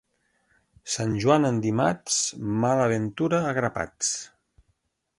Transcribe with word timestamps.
Sant 0.93 1.13
Joan 1.25 1.45
en 1.51 1.59
dimarts, 1.67 2.17
mala 2.65 2.91
ventura 2.97 3.45
a 3.53 3.57
grapats. 3.63 4.13